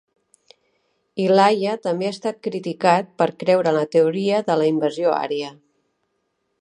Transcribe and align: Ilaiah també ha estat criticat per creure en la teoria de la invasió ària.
Ilaiah 1.25 1.75
també 1.83 2.07
ha 2.07 2.13
estat 2.15 2.39
criticat 2.47 3.11
per 3.23 3.29
creure 3.45 3.71
en 3.73 3.77
la 3.81 3.85
teoria 3.97 4.41
de 4.49 4.57
la 4.63 4.71
invasió 4.75 5.13
ària. 5.19 5.53